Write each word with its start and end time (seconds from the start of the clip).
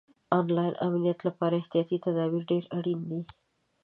آنلاین 0.37 0.73
امنیت 0.85 1.19
لپاره 1.27 1.53
احتیاطي 1.57 1.97
تدابیر 2.05 2.43
ډېر 2.51 2.63
اړین 2.77 2.99
دي. 3.09 3.21